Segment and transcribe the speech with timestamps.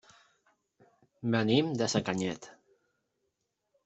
[1.35, 2.47] Venim de Sacanyet.